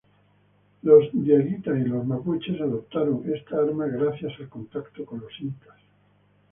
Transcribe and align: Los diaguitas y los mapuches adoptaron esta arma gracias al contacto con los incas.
Los 0.81 1.09
diaguitas 1.13 1.77
y 1.77 1.81
los 1.83 2.03
mapuches 2.07 2.59
adoptaron 2.59 3.21
esta 3.31 3.57
arma 3.57 3.85
gracias 3.85 4.33
al 4.39 4.49
contacto 4.49 5.05
con 5.05 5.19
los 5.19 5.39
incas. 5.39 5.77